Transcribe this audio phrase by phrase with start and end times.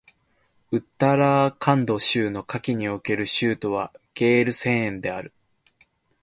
[0.71, 5.31] ウッタラーカンド州の夏季における州都はゲールセーンである